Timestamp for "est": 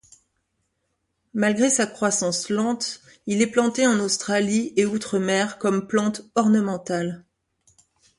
3.39-3.45